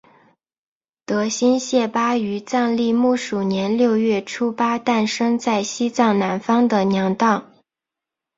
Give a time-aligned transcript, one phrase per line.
[1.05, 7.51] 德新谢巴于藏历木鼠年六月初八诞生在西藏南方的娘当。